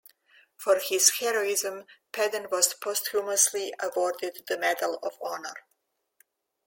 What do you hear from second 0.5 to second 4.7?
For his heroism, Peden was posthumously awarded the